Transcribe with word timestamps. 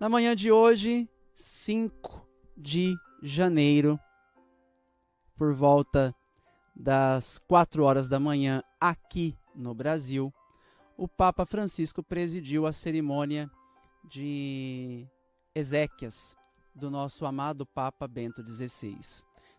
Na 0.00 0.08
manhã 0.08 0.34
de 0.34 0.50
hoje, 0.50 1.06
5 1.34 2.26
de 2.56 2.96
janeiro, 3.22 4.00
por 5.36 5.52
volta 5.52 6.16
das 6.74 7.38
4 7.46 7.84
horas 7.84 8.08
da 8.08 8.18
manhã, 8.18 8.62
aqui 8.80 9.36
no 9.54 9.74
Brasil, 9.74 10.32
o 10.96 11.06
Papa 11.06 11.44
Francisco 11.44 12.02
presidiu 12.02 12.66
a 12.66 12.72
cerimônia 12.72 13.50
de 14.02 15.06
Ezequias 15.54 16.34
do 16.74 16.90
nosso 16.90 17.26
amado 17.26 17.66
Papa 17.66 18.08
Bento 18.08 18.42
XVI. 18.42 18.96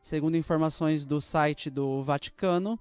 Segundo 0.01 0.37
informações 0.37 1.05
do 1.05 1.21
site 1.21 1.69
do 1.69 2.01
Vaticano, 2.01 2.79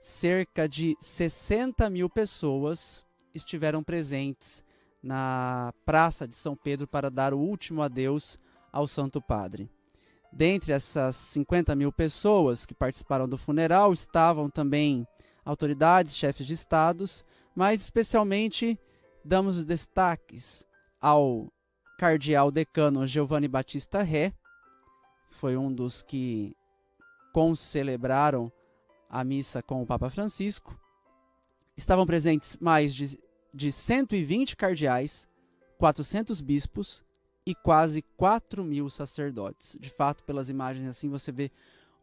cerca 0.00 0.68
de 0.68 0.96
60 1.00 1.90
mil 1.90 2.08
pessoas 2.08 3.04
estiveram 3.34 3.82
presentes 3.82 4.63
na 5.04 5.72
Praça 5.84 6.26
de 6.26 6.34
São 6.34 6.56
Pedro 6.56 6.88
para 6.88 7.10
dar 7.10 7.34
o 7.34 7.38
último 7.38 7.82
adeus 7.82 8.38
ao 8.72 8.88
Santo 8.88 9.20
Padre. 9.20 9.70
Dentre 10.32 10.72
essas 10.72 11.14
50 11.14 11.76
mil 11.76 11.92
pessoas 11.92 12.64
que 12.64 12.74
participaram 12.74 13.28
do 13.28 13.36
funeral 13.36 13.92
estavam 13.92 14.48
também 14.48 15.06
autoridades, 15.44 16.16
chefes 16.16 16.46
de 16.46 16.54
estados, 16.54 17.24
mas 17.54 17.82
especialmente 17.82 18.80
damos 19.22 19.62
destaques 19.62 20.64
ao 21.00 21.52
cardeal 21.98 22.50
decano 22.50 23.06
Giovanni 23.06 23.46
Battista 23.46 24.02
Ré, 24.02 24.32
foi 25.30 25.56
um 25.56 25.72
dos 25.72 26.00
que 26.00 26.56
concelebraram 27.32 28.50
a 29.10 29.22
missa 29.22 29.62
com 29.62 29.82
o 29.82 29.86
Papa 29.86 30.08
Francisco. 30.08 30.78
Estavam 31.76 32.06
presentes 32.06 32.56
mais 32.58 32.94
de, 32.94 33.18
de 33.54 33.70
120 33.70 34.56
cardeais, 34.56 35.28
400 35.78 36.40
bispos 36.40 37.04
e 37.46 37.54
quase 37.54 38.02
4 38.16 38.64
mil 38.64 38.90
sacerdotes. 38.90 39.78
De 39.80 39.88
fato, 39.88 40.24
pelas 40.24 40.50
imagens 40.50 40.88
assim, 40.88 41.08
você 41.08 41.30
vê 41.30 41.52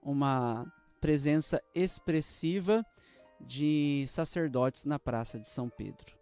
uma 0.02 0.66
presença 1.02 1.62
expressiva 1.76 2.86
de 3.40 4.06
sacerdotes 4.08 4.86
na 4.86 4.98
Praça 4.98 5.38
de 5.38 5.50
São 5.50 5.68
Pedro. 5.68 6.16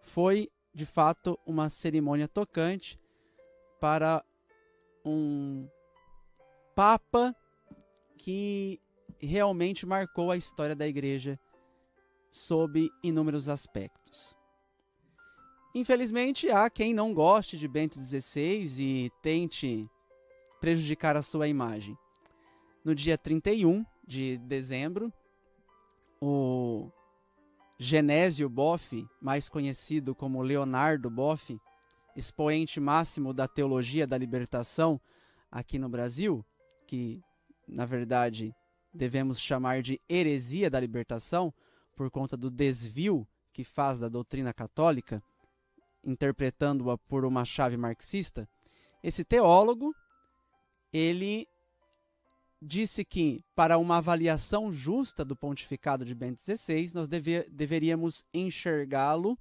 Foi, 0.00 0.50
de 0.74 0.86
fato, 0.86 1.38
uma 1.46 1.68
cerimônia 1.68 2.26
tocante 2.26 2.98
para 3.80 4.24
um 5.04 5.68
Papa 6.74 7.36
que 8.16 8.80
realmente 9.18 9.84
marcou 9.84 10.30
a 10.30 10.36
história 10.36 10.74
da 10.74 10.88
igreja 10.88 11.38
sob 12.32 12.90
inúmeros 13.02 13.48
aspectos. 13.48 14.34
Infelizmente, 15.74 16.50
há 16.50 16.68
quem 16.68 16.92
não 16.92 17.14
goste 17.14 17.56
de 17.56 17.68
Bento 17.68 18.00
XVI 18.00 18.66
e 18.78 19.10
tente 19.22 19.88
prejudicar 20.60 21.16
a 21.16 21.22
sua 21.22 21.46
imagem. 21.46 21.96
No 22.84 22.94
dia 22.94 23.16
31 23.16 23.84
de 24.06 24.38
dezembro, 24.38 25.12
o 26.20 26.90
Genésio 27.78 28.48
Boff, 28.48 29.06
mais 29.20 29.48
conhecido 29.48 30.14
como 30.14 30.42
Leonardo 30.42 31.10
Boff, 31.10 31.58
expoente 32.14 32.78
máximo 32.78 33.32
da 33.32 33.48
teologia 33.48 34.06
da 34.06 34.18
libertação 34.18 35.00
aqui 35.50 35.78
no 35.78 35.88
Brasil, 35.88 36.44
que 36.86 37.20
na 37.66 37.86
verdade 37.86 38.54
devemos 38.92 39.40
chamar 39.40 39.82
de 39.82 40.00
heresia 40.08 40.68
da 40.68 40.78
libertação, 40.78 41.52
por 42.02 42.10
conta 42.10 42.36
do 42.36 42.50
desvio 42.50 43.24
que 43.52 43.62
faz 43.62 43.96
da 43.96 44.08
doutrina 44.08 44.52
católica, 44.52 45.22
interpretando-a 46.02 46.98
por 46.98 47.24
uma 47.24 47.44
chave 47.44 47.76
marxista, 47.76 48.48
esse 49.04 49.24
teólogo, 49.24 49.94
ele 50.92 51.46
disse 52.60 53.04
que 53.04 53.44
para 53.54 53.78
uma 53.78 53.98
avaliação 53.98 54.72
justa 54.72 55.24
do 55.24 55.36
pontificado 55.36 56.04
de 56.04 56.12
Bento 56.12 56.42
XVI, 56.42 56.90
nós 56.92 57.06
deve, 57.06 57.44
deveríamos 57.44 58.24
enxergá-lo 58.34 59.38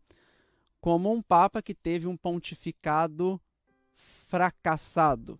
como 0.79 1.11
um 1.11 1.19
papa 1.19 1.63
que 1.63 1.73
teve 1.73 2.05
um 2.05 2.15
pontificado 2.15 3.41
fracassado. 4.27 5.39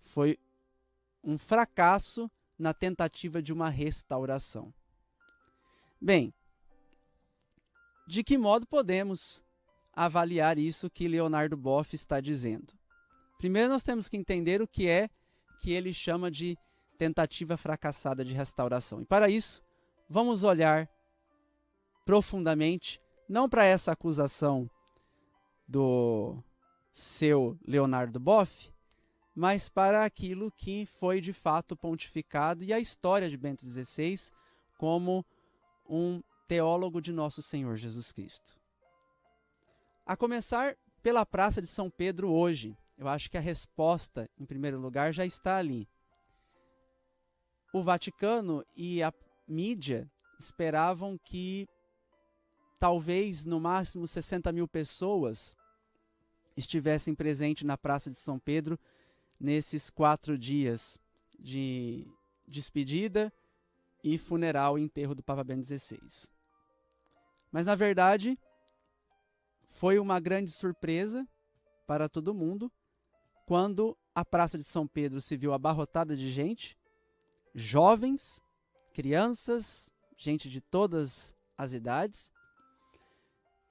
Foi 0.00 0.36
um 1.22 1.38
fracasso 1.38 2.28
na 2.58 2.74
tentativa 2.74 3.40
de 3.40 3.52
uma 3.52 3.70
restauração. 3.70 4.74
Bem, 6.00 6.34
de 8.06 8.22
que 8.22 8.38
modo 8.38 8.66
podemos 8.66 9.42
avaliar 9.92 10.58
isso 10.58 10.90
que 10.90 11.08
Leonardo 11.08 11.56
Boff 11.56 11.94
está 11.94 12.20
dizendo? 12.20 12.74
Primeiro, 13.38 13.68
nós 13.68 13.82
temos 13.82 14.08
que 14.08 14.16
entender 14.16 14.62
o 14.62 14.68
que 14.68 14.88
é 14.88 15.08
que 15.60 15.72
ele 15.72 15.92
chama 15.92 16.30
de 16.30 16.56
tentativa 16.96 17.56
fracassada 17.56 18.24
de 18.24 18.32
restauração. 18.32 19.00
E 19.00 19.04
para 19.04 19.28
isso, 19.28 19.62
vamos 20.08 20.42
olhar 20.42 20.88
profundamente, 22.04 23.00
não 23.28 23.48
para 23.48 23.64
essa 23.64 23.92
acusação 23.92 24.70
do 25.68 26.42
seu 26.92 27.58
Leonardo 27.66 28.20
Boff, 28.20 28.72
mas 29.34 29.68
para 29.68 30.04
aquilo 30.04 30.50
que 30.50 30.86
foi 30.86 31.20
de 31.20 31.32
fato 31.32 31.76
pontificado 31.76 32.64
e 32.64 32.72
a 32.72 32.80
história 32.80 33.28
de 33.28 33.36
Bento 33.36 33.66
XVI 33.66 34.16
como 34.78 35.26
um 35.86 36.22
teólogo 36.46 37.00
de 37.00 37.12
nosso 37.12 37.42
Senhor 37.42 37.76
Jesus 37.76 38.12
Cristo. 38.12 38.56
A 40.04 40.16
começar 40.16 40.76
pela 41.02 41.26
Praça 41.26 41.60
de 41.60 41.68
São 41.68 41.90
Pedro 41.90 42.30
hoje, 42.30 42.76
eu 42.96 43.08
acho 43.08 43.30
que 43.30 43.36
a 43.36 43.40
resposta, 43.40 44.30
em 44.38 44.46
primeiro 44.46 44.78
lugar, 44.78 45.12
já 45.12 45.26
está 45.26 45.56
ali. 45.56 45.88
O 47.72 47.82
Vaticano 47.82 48.64
e 48.76 49.02
a 49.02 49.12
mídia 49.46 50.10
esperavam 50.38 51.18
que 51.18 51.68
talvez 52.78 53.44
no 53.44 53.60
máximo 53.60 54.06
60 54.06 54.52
mil 54.52 54.68
pessoas 54.68 55.54
estivessem 56.56 57.14
presentes 57.14 57.64
na 57.64 57.76
Praça 57.76 58.10
de 58.10 58.18
São 58.18 58.38
Pedro 58.38 58.78
nesses 59.38 59.90
quatro 59.90 60.38
dias 60.38 60.98
de 61.38 62.06
despedida 62.46 63.32
e 64.02 64.16
funeral 64.16 64.78
e 64.78 64.82
enterro 64.82 65.14
do 65.14 65.22
Papa 65.22 65.44
Bento 65.44 65.66
XVI. 65.66 66.35
Mas 67.56 67.64
na 67.64 67.74
verdade 67.74 68.38
foi 69.68 69.98
uma 69.98 70.20
grande 70.20 70.50
surpresa 70.50 71.26
para 71.86 72.06
todo 72.06 72.34
mundo 72.34 72.70
quando 73.46 73.96
a 74.14 74.22
Praça 74.26 74.58
de 74.58 74.64
São 74.64 74.86
Pedro 74.86 75.22
se 75.22 75.38
viu 75.38 75.54
abarrotada 75.54 76.14
de 76.14 76.30
gente, 76.30 76.76
jovens, 77.54 78.42
crianças, 78.92 79.88
gente 80.18 80.50
de 80.50 80.60
todas 80.60 81.34
as 81.56 81.72
idades. 81.72 82.30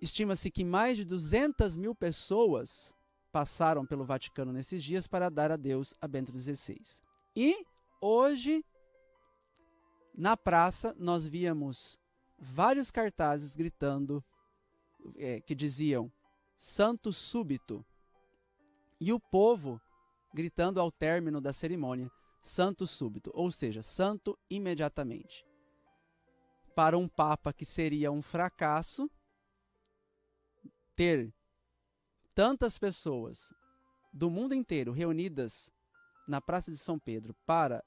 Estima-se 0.02 0.50
que 0.50 0.66
mais 0.66 0.98
de 0.98 1.06
200 1.06 1.76
mil 1.76 1.94
pessoas 1.94 2.92
passaram 3.32 3.86
pelo 3.86 4.04
Vaticano 4.04 4.52
nesses 4.52 4.84
dias 4.84 5.06
para 5.06 5.30
dar 5.30 5.52
adeus 5.52 5.94
a 6.02 6.08
Bento 6.08 6.36
XVI. 6.36 6.82
E 7.36 7.64
hoje, 8.02 8.66
na 10.12 10.36
praça, 10.36 10.96
nós 10.98 11.28
víamos 11.28 12.00
vários 12.38 12.92
cartazes 12.92 13.56
gritando 13.56 14.24
é, 15.18 15.42
que 15.42 15.56
diziam 15.56 16.12
Santo 16.58 17.12
Súbito. 17.12 17.86
E 19.00 19.12
o 19.12 19.20
povo 19.20 19.80
gritando 20.34 20.80
ao 20.80 20.92
término 20.92 21.40
da 21.40 21.54
cerimônia 21.54 22.12
Santo 22.42 22.86
Súbito, 22.86 23.32
ou 23.34 23.52
seja, 23.52 23.82
santo 23.82 24.38
imediatamente. 24.50 25.46
Para 26.76 26.98
um 26.98 27.08
papa 27.08 27.54
que 27.54 27.66
seria 27.66 28.12
um 28.12 28.22
fracasso, 28.22 29.10
ter 30.96 31.34
tantas 32.34 32.78
pessoas 32.78 33.54
do 34.14 34.30
mundo 34.30 34.54
inteiro 34.54 34.92
reunidas 34.92 35.72
na 36.28 36.40
Praça 36.40 36.72
de 36.72 36.78
São 36.78 37.00
Pedro 37.00 37.34
para 37.46 37.84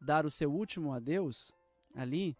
dar 0.00 0.24
o 0.24 0.30
seu 0.30 0.52
último 0.52 0.92
adeus 0.92 1.52
ali, 1.94 2.36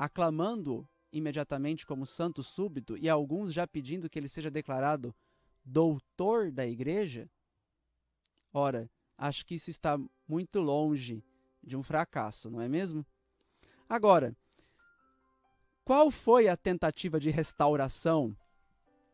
aclamando 0.00 0.88
imediatamente 1.12 1.84
como 1.84 2.06
santo 2.06 2.42
súbito 2.42 2.96
e 2.96 3.06
alguns 3.06 3.52
já 3.52 3.66
pedindo 3.66 4.08
que 4.08 4.18
ele 4.18 4.30
seja 4.30 4.50
declarado 4.50 5.14
doutor 5.62 6.50
da 6.50 6.66
igreja, 6.66 7.28
ora, 8.50 8.90
acho 9.18 9.44
que 9.44 9.56
isso 9.56 9.68
está 9.68 9.98
muito 10.26 10.58
longe 10.58 11.22
de 11.62 11.76
um 11.76 11.82
fracasso, 11.82 12.50
não 12.50 12.62
é 12.62 12.66
mesmo? 12.66 13.04
Agora, 13.86 14.34
qual 15.84 16.10
foi 16.10 16.48
a 16.48 16.56
tentativa 16.56 17.20
de 17.20 17.28
restauração 17.28 18.34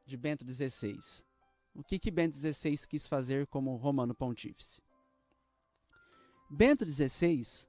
de 0.04 0.16
Bento 0.16 0.46
XVI? 0.46 1.00
O 1.74 1.82
que, 1.82 1.98
que 1.98 2.12
Bento 2.12 2.36
XVI 2.36 2.86
quis 2.86 3.08
fazer 3.08 3.48
como 3.48 3.74
romano 3.74 4.14
pontífice? 4.14 4.80
Bento 6.48 6.86
XVI, 6.86 7.66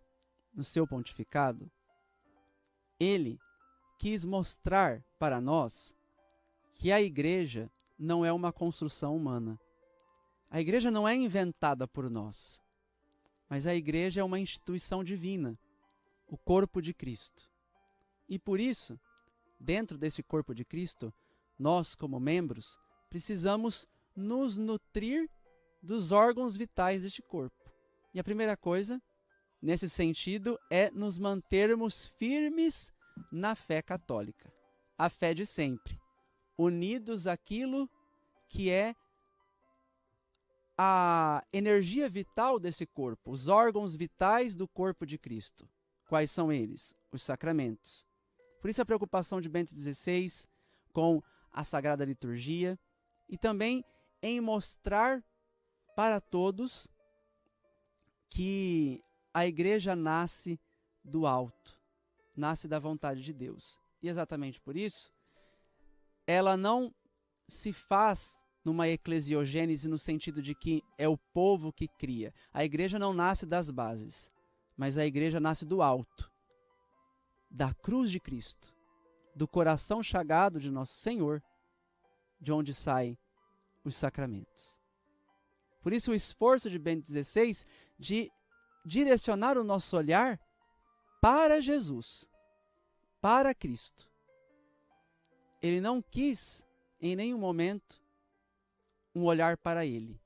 no 0.54 0.64
seu 0.64 0.86
pontificado, 0.86 1.72
ele 3.00 3.40
quis 3.98 4.24
mostrar 4.26 5.04
para 5.18 5.42
nós 5.42 5.96
que 6.72 6.92
a 6.92 7.02
igreja 7.02 7.72
não 7.98 8.24
é 8.24 8.32
uma 8.32 8.54
construção 8.54 9.16
humana. 9.16 9.60
A 10.50 10.62
igreja 10.62 10.92
não 10.92 11.08
é 11.08 11.16
inventada 11.16 11.88
por 11.88 12.10
nós, 12.10 12.62
mas 13.50 13.66
a 13.66 13.76
igreja 13.76 14.22
é 14.22 14.24
uma 14.24 14.40
instituição 14.40 15.04
divina, 15.04 15.58
o 16.28 16.38
corpo 16.38 16.82
de 16.82 16.94
Cristo. 16.94 17.50
E 18.30 18.38
por 18.38 18.60
isso, 18.60 19.00
dentro 19.60 19.98
desse 19.98 20.22
corpo 20.22 20.54
de 20.54 20.64
Cristo, 20.64 21.14
nós, 21.58 21.96
como 21.96 22.20
membros, 22.20 22.78
precisamos 23.10 23.88
nos 24.16 24.58
nutrir 24.58 25.30
dos 25.82 26.12
órgãos 26.12 26.56
vitais 26.56 27.04
deste 27.04 27.22
corpo. 27.22 27.72
E 28.14 28.20
a 28.20 28.24
primeira 28.24 28.56
coisa, 28.56 29.02
nesse 29.62 29.90
sentido, 29.90 30.60
é 30.70 30.90
nos 30.92 31.18
mantermos 31.18 32.06
firmes 32.06 32.92
na 33.32 33.56
fé 33.56 33.82
católica, 33.82 34.52
a 34.98 35.10
fé 35.10 35.34
de 35.34 35.46
sempre, 35.46 36.00
unidos 36.58 37.28
àquilo 37.28 37.90
que 38.48 38.70
é 38.70 38.96
a 40.78 41.44
energia 41.52 42.08
vital 42.08 42.60
desse 42.60 42.86
corpo, 42.86 43.32
os 43.32 43.48
órgãos 43.48 43.96
vitais 43.96 44.56
do 44.56 44.68
corpo 44.68 45.06
de 45.06 45.18
Cristo. 45.18 45.68
Quais 46.08 46.30
são 46.30 46.52
eles? 46.52 46.94
Os 47.12 47.24
sacramentos. 47.24 48.06
Por 48.62 48.70
isso 48.70 48.82
a 48.82 48.86
preocupação 48.86 49.42
de 49.42 49.50
Bento 49.50 49.76
XVI 49.76 50.48
com 50.94 51.22
a 51.52 51.64
Sagrada 51.64 52.06
Liturgia 52.06 52.80
e 53.28 53.38
também 53.38 53.84
em 54.22 54.40
mostrar 54.40 55.24
para 55.96 56.22
todos 56.22 56.88
que 58.30 59.04
a 59.38 59.46
igreja 59.46 59.96
nasce 59.96 60.60
do 61.04 61.28
alto, 61.28 61.80
nasce 62.36 62.68
da 62.68 62.80
vontade 62.80 63.22
de 63.22 63.32
Deus. 63.32 63.80
E 64.02 64.10
exatamente 64.10 64.60
por 64.60 64.76
isso, 64.76 65.12
ela 66.26 66.58
não 66.58 66.92
se 67.48 67.72
faz 67.72 68.44
numa 68.66 68.88
eclesiogênese 68.88 69.88
no 69.88 69.98
sentido 70.00 70.42
de 70.42 70.56
que 70.56 70.82
é 70.98 71.08
o 71.08 71.20
povo 71.20 71.72
que 71.72 71.88
cria. 71.88 72.34
A 72.52 72.66
igreja 72.66 72.98
não 72.98 73.14
nasce 73.14 73.46
das 73.46 73.70
bases, 73.70 74.32
mas 74.76 74.98
a 74.98 75.06
igreja 75.06 75.40
nasce 75.40 75.66
do 75.66 75.84
alto, 75.84 76.32
da 77.48 77.76
cruz 77.76 78.10
de 78.10 78.20
Cristo, 78.20 78.74
do 79.36 79.48
coração 79.48 80.02
chagado 80.02 80.60
de 80.60 80.72
nosso 80.72 80.94
Senhor, 80.94 81.44
de 82.42 82.52
onde 82.52 82.74
saem 82.74 83.16
os 83.84 83.96
sacramentos. 83.96 84.80
Por 85.80 85.94
isso, 85.94 86.12
o 86.12 86.16
esforço 86.16 86.72
de 86.72 86.80
Bento 86.80 87.06
XVI 87.06 87.64
de 88.00 88.32
direcionar 88.88 89.58
o 89.58 89.64
nosso 89.66 89.98
olhar 89.98 90.40
para 91.22 91.62
Jesus, 91.62 92.30
para 93.20 93.54
Cristo. 93.54 94.10
Ele 95.62 95.82
não 95.82 96.02
quis, 96.02 96.64
em 97.02 97.16
nenhum 97.16 97.38
momento, 97.38 98.02
um 99.14 99.26
olhar 99.26 99.58
para 99.58 99.86
ele, 99.86 100.20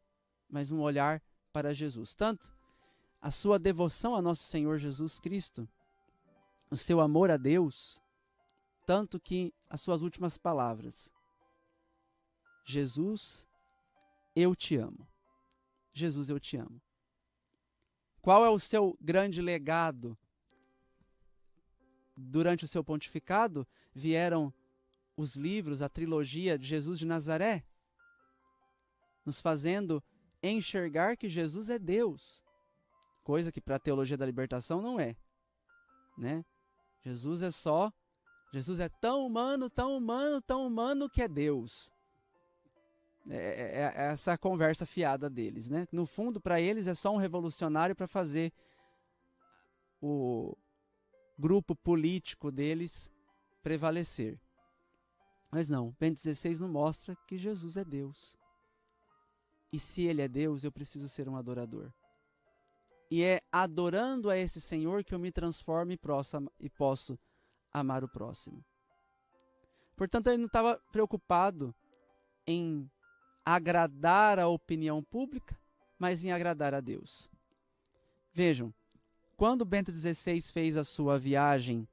mas 0.47 0.71
um 0.71 0.79
olhar 0.79 1.21
para 1.51 1.73
Jesus. 1.73 2.13
Tanto 2.13 2.53
a 3.19 3.31
sua 3.31 3.57
devoção 3.57 4.15
a 4.15 4.21
nosso 4.21 4.43
Senhor 4.43 4.77
Jesus 4.77 5.19
Cristo, 5.19 5.67
o 6.69 6.77
seu 6.77 7.01
amor 7.01 7.31
a 7.31 7.37
Deus, 7.37 7.99
tanto 8.85 9.19
que 9.19 9.51
as 9.69 9.81
suas 9.81 10.03
últimas 10.03 10.37
palavras: 10.37 11.11
Jesus, 12.63 13.47
eu 14.35 14.55
te 14.55 14.77
amo. 14.77 15.07
Jesus, 15.93 16.29
eu 16.29 16.39
te 16.39 16.57
amo. 16.57 16.79
Qual 18.21 18.45
é 18.45 18.49
o 18.49 18.59
seu 18.59 18.97
grande 19.01 19.41
legado? 19.41 20.17
Durante 22.15 22.65
o 22.65 22.67
seu 22.67 22.83
pontificado, 22.83 23.67
vieram 23.93 24.53
os 25.17 25.35
livros, 25.35 25.81
a 25.81 25.89
trilogia 25.89 26.57
de 26.57 26.65
Jesus 26.65 26.99
de 26.99 27.05
Nazaré, 27.05 27.65
nos 29.25 29.41
fazendo 29.41 30.03
enxergar 30.41 31.15
que 31.17 31.29
Jesus 31.29 31.69
é 31.69 31.79
Deus, 31.79 32.43
coisa 33.23 33.51
que 33.51 33.61
para 33.61 33.75
a 33.75 33.79
teologia 33.79 34.17
da 34.17 34.25
libertação 34.25 34.81
não 34.81 34.99
é, 34.99 35.15
né? 36.17 36.45
Jesus 37.03 37.41
é 37.41 37.51
só, 37.51 37.91
Jesus 38.53 38.79
é 38.79 38.89
tão 38.89 39.25
humano, 39.25 39.69
tão 39.69 39.97
humano, 39.97 40.41
tão 40.41 40.67
humano 40.67 41.09
que 41.09 41.21
é 41.21 41.27
Deus. 41.27 41.91
É, 43.29 43.35
é, 43.35 43.81
é 43.81 44.11
essa 44.11 44.37
conversa 44.37 44.85
fiada 44.85 45.29
deles, 45.29 45.69
né? 45.69 45.87
No 45.91 46.05
fundo, 46.05 46.41
para 46.41 46.59
eles 46.59 46.87
é 46.87 46.93
só 46.93 47.13
um 47.13 47.17
revolucionário 47.17 47.95
para 47.95 48.07
fazer 48.07 48.51
o 50.01 50.57
grupo 51.37 51.75
político 51.75 52.51
deles 52.51 53.11
prevalecer. 53.61 54.39
Mas 55.51 55.69
não, 55.69 55.95
Bento 55.99 56.19
XVI 56.19 56.59
não 56.59 56.69
mostra 56.69 57.15
que 57.27 57.37
Jesus 57.37 57.77
é 57.77 57.83
Deus. 57.83 58.37
E 59.71 59.79
se 59.79 60.03
ele 60.03 60.21
é 60.21 60.27
Deus, 60.27 60.63
eu 60.63 60.71
preciso 60.71 61.07
ser 61.07 61.29
um 61.29 61.35
adorador. 61.35 61.91
E 63.09 63.23
é 63.23 63.41
adorando 63.51 64.29
a 64.29 64.37
esse 64.37 64.61
Senhor 64.61 65.03
que 65.03 65.13
eu 65.13 65.19
me 65.19 65.31
transformo 65.31 65.91
e 65.91 66.69
posso 66.69 67.19
amar 67.71 68.03
o 68.03 68.09
próximo. 68.09 68.63
Portanto, 69.95 70.27
ele 70.27 70.37
não 70.37 70.47
estava 70.47 70.77
preocupado 70.91 71.75
em 72.47 72.89
agradar 73.45 74.39
a 74.39 74.47
opinião 74.47 75.03
pública, 75.03 75.57
mas 75.97 76.23
em 76.23 76.31
agradar 76.31 76.73
a 76.73 76.79
Deus. 76.79 77.29
Vejam, 78.33 78.73
quando 79.35 79.65
Bento 79.65 79.91
XVI 79.91 80.41
fez 80.41 80.77
a 80.77 80.83
sua 80.83 81.17
viagem 81.17 81.87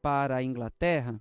para 0.00 0.36
a 0.36 0.42
Inglaterra, 0.42 1.20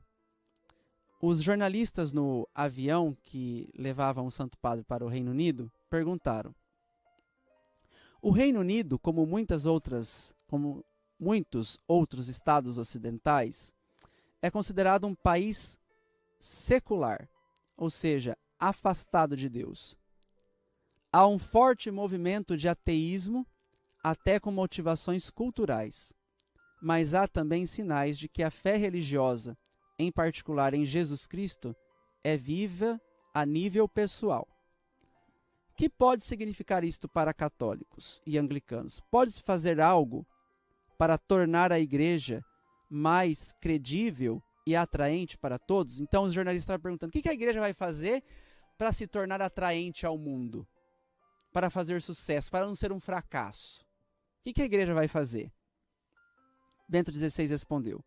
os 1.22 1.42
jornalistas 1.42 2.14
no 2.14 2.48
avião 2.54 3.18
que 3.24 3.70
levavam 3.76 4.28
o 4.28 4.32
Santo 4.32 4.58
Padre 4.58 4.84
para 4.84 5.04
o 5.04 5.10
Reino 5.10 5.32
Unido 5.32 5.72
perguntaram: 5.90 6.54
O 8.22 8.32
Reino 8.32 8.60
Unido, 8.60 9.00
como 9.00 9.26
muitas 9.26 9.66
outras, 9.66 10.36
como 10.48 10.86
muitos 11.20 11.80
outros 11.88 12.28
estados 12.28 12.78
ocidentais, 12.78 13.74
é 14.42 14.52
considerado 14.52 15.08
um 15.08 15.16
país 15.16 15.80
secular, 16.40 17.28
ou 17.76 17.90
seja, 17.90 18.38
afastado 18.60 19.36
de 19.36 19.50
Deus. 19.50 19.98
Há 21.12 21.28
um 21.28 21.40
forte 21.40 21.90
movimento 21.90 22.58
de 22.58 22.68
ateísmo, 22.68 23.46
até 24.04 24.40
com 24.40 24.52
motivações 24.52 25.30
culturais. 25.30 26.14
Mas 26.82 27.14
há 27.14 27.28
também 27.28 27.66
sinais 27.66 28.18
de 28.18 28.28
que 28.28 28.44
a 28.44 28.52
fé 28.52 28.78
religiosa, 28.78 29.58
em 29.98 30.12
particular 30.12 30.74
em 30.74 30.86
Jesus 30.86 31.26
Cristo, 31.26 31.76
é 32.24 32.38
viva 32.38 33.02
a 33.34 33.46
nível 33.46 33.88
pessoal 33.88 34.48
que 35.78 35.88
pode 35.88 36.24
significar 36.24 36.84
isto 36.84 37.08
para 37.08 37.32
católicos 37.32 38.20
e 38.26 38.36
anglicanos? 38.36 39.00
Pode-se 39.12 39.44
fazer 39.44 39.80
algo 39.80 40.26
para 40.98 41.20
tornar 41.20 41.72
a 41.72 41.80
igreja 41.80 42.44
mais 42.90 43.54
credível 43.62 44.42
e 44.68 44.76
atraente 44.76 45.38
para 45.38 45.58
todos? 45.58 46.02
Então 46.02 46.24
os 46.24 46.34
jornalistas 46.34 46.64
estavam 46.64 46.82
perguntando: 46.82 47.10
o 47.10 47.22
que 47.22 47.30
a 47.30 47.34
igreja 47.34 47.62
vai 47.62 47.74
fazer 47.74 48.22
para 48.78 48.92
se 48.92 49.08
tornar 49.08 49.42
atraente 49.42 50.06
ao 50.06 50.18
mundo? 50.18 50.68
Para 51.54 51.70
fazer 51.70 52.02
sucesso, 52.02 52.52
para 52.52 52.66
não 52.66 52.76
ser 52.76 52.92
um 52.92 53.00
fracasso? 53.00 53.86
O 54.40 54.54
que 54.54 54.62
a 54.62 54.66
igreja 54.66 54.94
vai 54.94 55.08
fazer? 55.08 55.50
Bento 56.88 57.14
XVI 57.14 57.48
respondeu: 57.48 58.04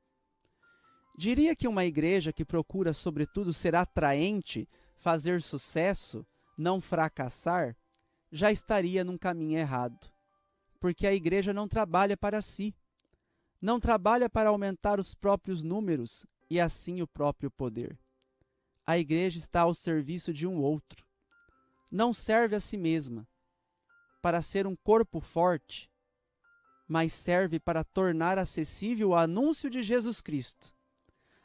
Diria 1.17 1.57
que 1.57 1.67
uma 1.67 1.87
igreja 1.87 2.31
que 2.31 2.45
procura, 2.45 2.93
sobretudo, 2.93 3.55
ser 3.55 3.75
atraente, 3.75 4.69
fazer 4.97 5.41
sucesso, 5.41 6.27
não 6.59 6.79
fracassar, 6.79 7.75
já 8.31 8.53
estaria 8.53 9.03
num 9.03 9.17
caminho 9.17 9.59
errado. 9.59 10.13
Porque 10.79 11.07
a 11.07 11.15
igreja 11.15 11.55
não 11.55 11.67
trabalha 11.67 12.19
para 12.19 12.43
si. 12.43 12.75
Não 13.63 13.81
trabalha 13.81 14.29
para 14.29 14.51
aumentar 14.51 15.01
os 15.01 15.15
próprios 15.15 15.63
números 15.63 16.27
e 16.51 16.61
assim 16.61 17.01
o 17.01 17.07
próprio 17.07 17.51
poder. 17.51 17.99
A 18.85 18.99
igreja 18.99 19.39
está 19.39 19.61
ao 19.61 19.73
serviço 19.73 20.33
de 20.33 20.47
um 20.47 20.61
outro. 20.61 21.05
Não 21.91 22.13
serve 22.13 22.57
a 22.57 22.61
si 22.61 22.77
mesma 22.77 23.27
para 24.21 24.43
ser 24.43 24.67
um 24.67 24.77
corpo 24.77 25.21
forte, 25.21 25.91
mas 26.87 27.13
serve 27.13 27.59
para 27.59 27.85
tornar 27.85 28.37
acessível 28.37 29.11
o 29.11 29.15
anúncio 29.15 29.71
de 29.71 29.81
Jesus 29.83 30.21
Cristo 30.21 30.75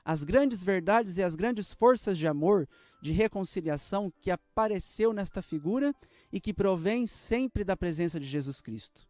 as 0.06 0.24
grandes 0.24 0.64
verdades 0.64 1.18
e 1.18 1.24
as 1.24 1.34
grandes 1.34 1.74
forças 1.74 2.16
de 2.16 2.28
amor, 2.28 2.70
de 3.02 3.12
reconciliação 3.12 4.14
que 4.22 4.30
apareceu 4.30 5.12
nesta 5.12 5.42
figura 5.42 5.92
e 6.32 6.40
que 6.40 6.54
provém 6.54 7.08
sempre 7.08 7.64
da 7.64 7.76
presença 7.76 8.20
de 8.20 8.28
Jesus 8.28 8.62
Cristo. 8.62 9.08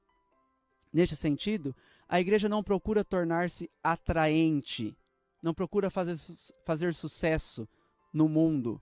Neste 0.94 1.18
sentido, 1.18 1.76
a 2.08 2.22
igreja 2.22 2.48
não 2.48 2.64
procura 2.64 3.04
tornar-se 3.04 3.70
atraente, 3.84 4.98
não 5.46 5.54
procura 5.54 5.92
fazer, 5.92 6.18
fazer 6.66 6.92
sucesso 6.96 7.70
no 8.12 8.28
mundo, 8.28 8.82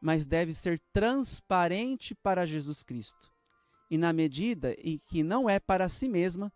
mas 0.00 0.24
deve 0.24 0.54
ser 0.54 0.80
transparente 0.90 2.14
para 2.14 2.46
Jesus 2.46 2.82
Cristo. 2.82 3.30
E 3.90 3.98
na 3.98 4.10
medida 4.10 4.74
em 4.82 4.98
que 5.06 5.22
não 5.22 5.50
é 5.50 5.60
para 5.60 5.86
si 5.86 6.08
mesma, 6.08 6.50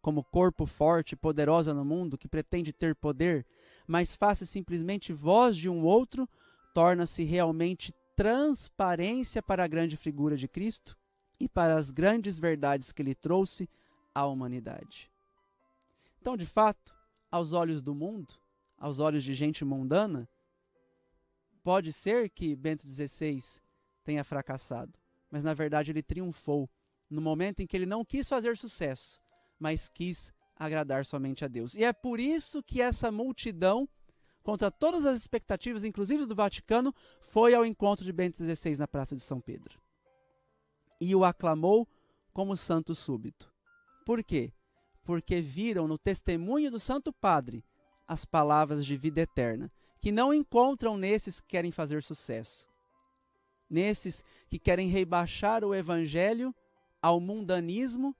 como 0.00 0.22
corpo 0.22 0.64
forte, 0.64 1.16
poderosa 1.16 1.74
no 1.74 1.84
mundo, 1.84 2.16
que 2.16 2.28
pretende 2.28 2.72
ter 2.72 2.94
poder, 2.94 3.44
mas 3.84 4.14
faça 4.14 4.46
simplesmente 4.46 5.12
voz 5.12 5.56
de 5.56 5.68
um 5.68 5.82
outro, 5.84 6.28
torna-se 6.72 7.24
realmente 7.24 7.92
transparência 8.14 9.42
para 9.42 9.64
a 9.64 9.68
grande 9.68 9.96
figura 9.96 10.36
de 10.36 10.46
Cristo 10.46 10.96
e 11.40 11.48
para 11.48 11.76
as 11.76 11.90
grandes 11.90 12.38
verdades 12.38 12.92
que 12.92 13.02
ele 13.02 13.14
trouxe 13.14 13.68
à 14.14 14.24
humanidade. 14.24 15.10
Então, 16.20 16.36
de 16.36 16.46
fato, 16.46 16.94
aos 17.28 17.52
olhos 17.52 17.82
do 17.82 17.92
mundo, 17.92 18.41
aos 18.82 18.98
olhos 18.98 19.22
de 19.22 19.32
gente 19.32 19.64
mundana, 19.64 20.28
pode 21.62 21.92
ser 21.92 22.28
que 22.28 22.56
Bento 22.56 22.84
XVI 22.84 23.40
tenha 24.02 24.24
fracassado, 24.24 24.98
mas 25.30 25.44
na 25.44 25.54
verdade 25.54 25.92
ele 25.92 26.02
triunfou 26.02 26.68
no 27.08 27.20
momento 27.20 27.60
em 27.60 27.66
que 27.66 27.76
ele 27.76 27.86
não 27.86 28.04
quis 28.04 28.28
fazer 28.28 28.56
sucesso, 28.56 29.20
mas 29.56 29.88
quis 29.88 30.32
agradar 30.56 31.04
somente 31.04 31.44
a 31.44 31.48
Deus. 31.48 31.76
E 31.76 31.84
é 31.84 31.92
por 31.92 32.18
isso 32.18 32.60
que 32.60 32.82
essa 32.82 33.12
multidão, 33.12 33.88
contra 34.42 34.68
todas 34.68 35.06
as 35.06 35.16
expectativas, 35.16 35.84
inclusive 35.84 36.26
do 36.26 36.34
Vaticano, 36.34 36.92
foi 37.20 37.54
ao 37.54 37.64
encontro 37.64 38.04
de 38.04 38.12
Bento 38.12 38.38
XVI 38.38 38.78
na 38.78 38.88
Praça 38.88 39.14
de 39.14 39.22
São 39.22 39.40
Pedro. 39.40 39.80
E 41.00 41.14
o 41.14 41.24
aclamou 41.24 41.86
como 42.32 42.56
santo 42.56 42.96
súbito. 42.96 43.48
Por 44.04 44.24
quê? 44.24 44.52
Porque 45.04 45.40
viram 45.40 45.86
no 45.86 45.96
testemunho 45.96 46.68
do 46.68 46.80
Santo 46.80 47.12
Padre 47.12 47.64
as 48.06 48.24
palavras 48.24 48.84
de 48.84 48.96
vida 48.96 49.20
eterna, 49.20 49.70
que 50.00 50.12
não 50.12 50.34
encontram 50.34 50.96
nesses 50.96 51.40
que 51.40 51.48
querem 51.48 51.70
fazer 51.70 52.02
sucesso. 52.02 52.68
Nesses 53.70 54.22
que 54.48 54.58
querem 54.58 54.88
rebaixar 54.88 55.64
o 55.64 55.74
evangelho 55.74 56.54
ao 57.00 57.20
mundanismo 57.20 58.14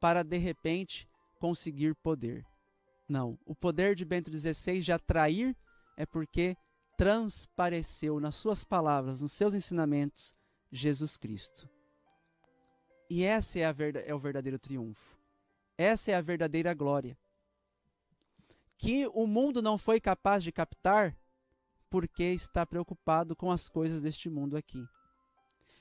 para 0.00 0.22
de 0.22 0.38
repente 0.38 1.08
conseguir 1.38 1.94
poder. 1.94 2.44
Não, 3.08 3.38
o 3.44 3.54
poder 3.54 3.94
de 3.94 4.04
Bento 4.04 4.30
XVI 4.30 4.80
de 4.80 4.92
atrair 4.92 5.56
é 5.96 6.06
porque 6.06 6.56
transpareceu 6.96 8.20
nas 8.20 8.36
suas 8.36 8.62
palavras, 8.62 9.20
nos 9.20 9.32
seus 9.32 9.54
ensinamentos, 9.54 10.34
Jesus 10.70 11.16
Cristo. 11.16 11.68
E 13.08 13.24
essa 13.24 13.58
é, 13.58 13.64
a 13.64 13.74
é 14.04 14.14
o 14.14 14.18
verdadeiro 14.18 14.58
triunfo. 14.58 15.18
Essa 15.76 16.12
é 16.12 16.14
a 16.14 16.20
verdadeira 16.20 16.72
glória. 16.74 17.18
Que 18.80 19.06
o 19.12 19.26
mundo 19.26 19.60
não 19.60 19.76
foi 19.76 20.00
capaz 20.00 20.42
de 20.42 20.50
captar 20.50 21.14
porque 21.90 22.24
está 22.24 22.64
preocupado 22.64 23.36
com 23.36 23.50
as 23.50 23.68
coisas 23.68 24.00
deste 24.00 24.30
mundo 24.30 24.56
aqui. 24.56 24.82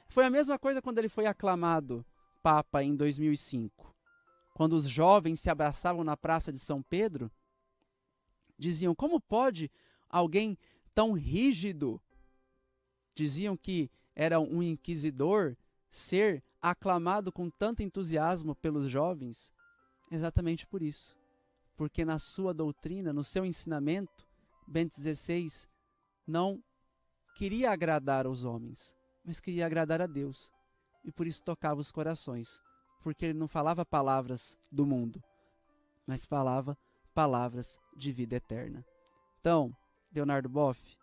Foi 0.09 0.25
a 0.25 0.29
mesma 0.29 0.59
coisa 0.59 0.81
quando 0.81 0.97
ele 0.97 1.09
foi 1.09 1.25
aclamado 1.25 2.05
Papa 2.41 2.83
em 2.83 2.95
2005 2.95 3.89
quando 4.59 4.73
os 4.73 4.89
jovens 4.89 5.39
se 5.39 5.49
abraçavam 5.49 6.03
na 6.03 6.17
praça 6.17 6.51
de 6.51 6.59
São 6.59 6.83
Pedro, 6.83 7.31
diziam: 8.57 8.93
como 8.93 9.17
pode 9.17 9.71
alguém 10.09 10.57
tão 10.93 11.13
rígido? 11.13 12.01
Diziam 13.15 13.55
que 13.55 13.89
era 14.13 14.37
um 14.37 14.61
inquisidor 14.61 15.55
ser 15.89 16.43
aclamado 16.61 17.31
com 17.31 17.49
tanto 17.49 17.81
entusiasmo 17.81 18.53
pelos 18.53 18.89
jovens. 18.89 19.49
Exatamente 20.11 20.67
por 20.67 20.81
isso. 20.81 21.15
Porque 21.79 22.03
na 22.03 22.19
sua 22.19 22.53
doutrina, 22.53 23.13
no 23.13 23.23
seu 23.23 23.45
ensinamento, 23.45 24.27
Bento 24.67 24.95
XVI 24.99 25.47
não 26.27 26.61
queria 27.37 27.71
agradar 27.71 28.25
aos 28.25 28.43
homens, 28.43 28.93
mas 29.23 29.39
queria 29.39 29.65
agradar 29.65 30.01
a 30.01 30.05
Deus. 30.05 30.51
E 31.05 31.09
por 31.13 31.25
isso 31.25 31.41
tocava 31.41 31.79
os 31.79 31.89
corações 31.89 32.61
porque 33.01 33.27
ele 33.27 33.39
não 33.39 33.47
falava 33.47 33.85
palavras 33.85 34.57
do 34.69 34.85
mundo, 34.85 35.23
mas 36.05 36.25
falava 36.25 36.77
palavras 37.13 37.79
de 37.95 38.11
vida 38.11 38.35
eterna. 38.35 38.85
Então, 39.39 39.73
Leonardo 40.13 40.49
Boff, 40.49 40.97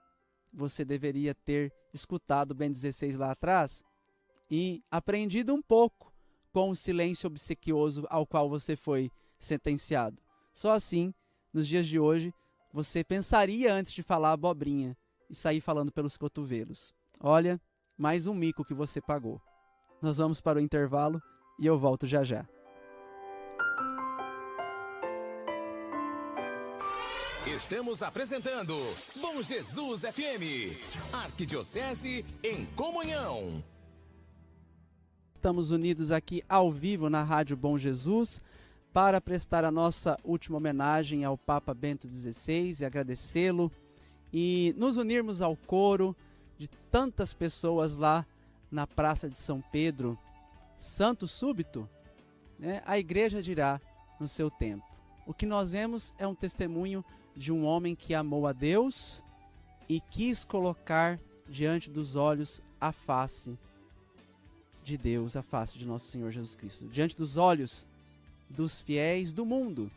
você 0.52 0.84
deveria 0.84 1.34
ter 1.34 1.72
escutado 1.94 2.54
Ben 2.54 2.70
16 2.70 3.16
lá 3.16 3.30
atrás 3.30 3.82
e 4.50 4.84
aprendido 4.90 5.54
um 5.54 5.62
pouco 5.62 6.12
com 6.52 6.68
o 6.68 6.76
silêncio 6.76 7.28
obsequioso 7.28 8.06
ao 8.10 8.26
qual 8.26 8.50
você 8.50 8.76
foi 8.76 9.10
sentenciado. 9.38 10.25
Só 10.56 10.70
assim, 10.70 11.12
nos 11.52 11.68
dias 11.68 11.86
de 11.86 12.00
hoje, 12.00 12.32
você 12.72 13.04
pensaria 13.04 13.70
antes 13.74 13.92
de 13.92 14.02
falar 14.02 14.32
abobrinha 14.32 14.96
e 15.28 15.34
sair 15.34 15.60
falando 15.60 15.92
pelos 15.92 16.16
cotovelos. 16.16 16.94
Olha, 17.20 17.60
mais 17.94 18.26
um 18.26 18.32
mico 18.32 18.64
que 18.64 18.72
você 18.72 18.98
pagou. 18.98 19.38
Nós 20.00 20.16
vamos 20.16 20.40
para 20.40 20.58
o 20.58 20.62
intervalo 20.62 21.20
e 21.60 21.66
eu 21.66 21.78
volto 21.78 22.06
já 22.06 22.24
já. 22.24 22.48
Estamos 27.46 28.02
apresentando 28.02 28.74
Bom 29.20 29.42
Jesus 29.42 30.00
FM, 30.00 31.12
Arquidiocese 31.12 32.24
em 32.42 32.64
Comunhão. 32.74 33.62
Estamos 35.34 35.70
unidos 35.70 36.10
aqui 36.10 36.42
ao 36.48 36.72
vivo 36.72 37.10
na 37.10 37.22
Rádio 37.22 37.58
Bom 37.58 37.76
Jesus 37.76 38.40
para 38.96 39.20
prestar 39.20 39.62
a 39.62 39.70
nossa 39.70 40.18
última 40.24 40.56
homenagem 40.56 41.22
ao 41.22 41.36
Papa 41.36 41.74
Bento 41.74 42.08
XVI 42.08 42.78
e 42.80 42.84
agradecê-lo 42.86 43.70
e 44.32 44.74
nos 44.78 44.96
unirmos 44.96 45.42
ao 45.42 45.54
coro 45.54 46.16
de 46.56 46.66
tantas 46.90 47.34
pessoas 47.34 47.94
lá 47.94 48.24
na 48.70 48.86
Praça 48.86 49.28
de 49.28 49.36
São 49.36 49.60
Pedro 49.60 50.18
santo 50.78 51.28
súbito, 51.28 51.86
né, 52.58 52.82
a 52.86 52.98
igreja 52.98 53.42
dirá 53.42 53.78
no 54.18 54.26
seu 54.26 54.50
tempo. 54.50 54.86
O 55.26 55.34
que 55.34 55.44
nós 55.44 55.72
vemos 55.72 56.14
é 56.16 56.26
um 56.26 56.34
testemunho 56.34 57.04
de 57.36 57.52
um 57.52 57.66
homem 57.66 57.94
que 57.94 58.14
amou 58.14 58.46
a 58.46 58.52
Deus 58.54 59.22
e 59.90 60.00
quis 60.00 60.42
colocar 60.42 61.20
diante 61.46 61.90
dos 61.90 62.16
olhos 62.16 62.62
a 62.80 62.92
face 62.92 63.58
de 64.82 64.96
Deus, 64.96 65.36
a 65.36 65.42
face 65.42 65.76
de 65.76 65.84
nosso 65.84 66.06
Senhor 66.06 66.30
Jesus 66.30 66.56
Cristo. 66.56 66.88
Diante 66.88 67.14
dos 67.14 67.36
olhos 67.36 67.86
dos 68.48 68.80
fiéis 68.80 69.32
do 69.32 69.44
mundo, 69.44 69.90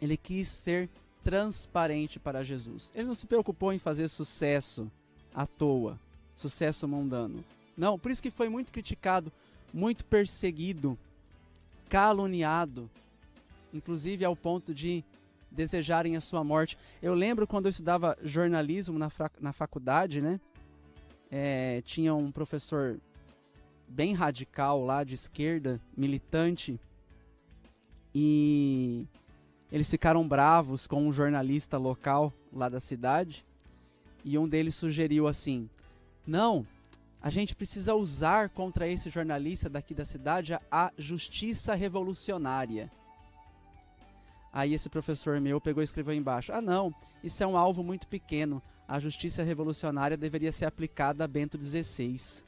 ele 0.00 0.16
quis 0.16 0.48
ser 0.48 0.88
transparente 1.22 2.18
para 2.18 2.44
Jesus. 2.44 2.90
Ele 2.94 3.08
não 3.08 3.14
se 3.14 3.26
preocupou 3.26 3.72
em 3.72 3.78
fazer 3.78 4.08
sucesso 4.08 4.90
à 5.34 5.46
toa, 5.46 5.98
sucesso 6.34 6.88
mundano. 6.88 7.44
Não, 7.76 7.98
por 7.98 8.10
isso 8.10 8.22
que 8.22 8.30
foi 8.30 8.48
muito 8.48 8.72
criticado 8.72 9.32
muito 9.72 10.04
perseguido, 10.04 10.98
caluniado, 11.88 12.90
inclusive 13.72 14.24
ao 14.24 14.36
ponto 14.36 14.74
de 14.74 15.04
desejarem 15.50 16.16
a 16.16 16.20
sua 16.20 16.44
morte. 16.44 16.78
Eu 17.02 17.14
lembro 17.14 17.46
quando 17.46 17.66
eu 17.66 17.70
estudava 17.70 18.16
jornalismo 18.22 18.98
na, 18.98 19.10
na 19.40 19.52
faculdade, 19.52 20.20
né? 20.20 20.40
É, 21.30 21.80
tinha 21.84 22.14
um 22.14 22.30
professor 22.30 22.98
bem 23.88 24.12
radical 24.12 24.84
lá 24.84 25.04
de 25.04 25.14
esquerda, 25.14 25.80
militante, 25.96 26.78
e 28.14 29.06
eles 29.70 29.88
ficaram 29.88 30.26
bravos 30.26 30.86
com 30.86 31.06
um 31.06 31.12
jornalista 31.12 31.78
local 31.78 32.32
lá 32.52 32.68
da 32.68 32.80
cidade, 32.80 33.44
e 34.24 34.36
um 34.36 34.48
deles 34.48 34.74
sugeriu 34.74 35.26
assim: 35.26 35.68
não, 36.26 36.66
a 37.22 37.30
gente 37.30 37.54
precisa 37.54 37.94
usar 37.94 38.48
contra 38.48 38.88
esse 38.88 39.10
jornalista 39.10 39.68
daqui 39.68 39.94
da 39.94 40.04
cidade 40.04 40.58
a 40.70 40.92
justiça 40.96 41.74
revolucionária. 41.74 42.90
Aí 44.52 44.74
esse 44.74 44.88
professor 44.88 45.40
meu 45.40 45.60
pegou 45.60 45.82
e 45.82 45.84
escreveu 45.84 46.14
embaixo: 46.14 46.52
Ah, 46.52 46.62
não, 46.62 46.94
isso 47.22 47.42
é 47.42 47.46
um 47.46 47.56
alvo 47.56 47.82
muito 47.82 48.06
pequeno. 48.08 48.62
A 48.88 48.98
justiça 48.98 49.42
revolucionária 49.42 50.16
deveria 50.16 50.50
ser 50.50 50.64
aplicada 50.64 51.22
a 51.22 51.28
Bento 51.28 51.60
XVI. 51.60 52.42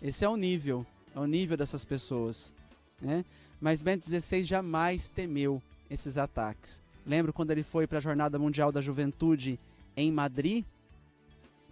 Esse 0.00 0.24
é 0.24 0.28
o 0.28 0.36
nível, 0.36 0.86
é 1.14 1.18
o 1.18 1.26
nível 1.26 1.56
dessas 1.56 1.84
pessoas. 1.84 2.54
Né? 3.00 3.24
Mas 3.60 3.82
Bento 3.82 4.08
XVI 4.08 4.42
jamais 4.42 5.08
temeu 5.08 5.62
esses 5.90 6.16
ataques. 6.16 6.82
Lembro 7.06 7.32
quando 7.32 7.50
ele 7.50 7.62
foi 7.62 7.86
para 7.86 7.98
a 7.98 8.00
Jornada 8.00 8.38
Mundial 8.38 8.72
da 8.72 8.80
Juventude 8.80 9.58
em 9.96 10.10
Madrid, 10.10 10.64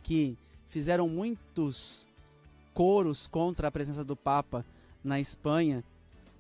que 0.03 0.37
fizeram 0.69 1.09
muitos 1.09 2.07
coros 2.75 3.27
contra 3.27 3.69
a 3.69 3.71
presença 3.71 4.05
do 4.05 4.17
Papa 4.17 4.65
na 5.03 5.19
Espanha, 5.19 5.83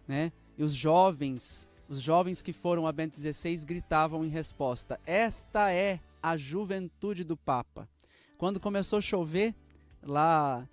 né? 0.06 0.32
E 0.56 0.62
os 0.62 0.72
jovens, 0.72 1.66
os 1.88 2.00
jovens 2.00 2.42
que 2.42 2.52
foram 2.52 2.86
a 2.86 2.92
Bento 2.92 3.18
XVI 3.18 3.64
gritavam 3.64 4.24
em 4.24 4.28
resposta: 4.28 5.00
"Esta 5.06 5.72
é 5.72 6.00
a 6.22 6.36
juventude 6.36 7.24
do 7.24 7.36
Papa". 7.36 7.88
Quando 8.36 8.60
começou 8.60 8.98
a 8.98 9.02
chover 9.02 9.54
lá 10.02 10.66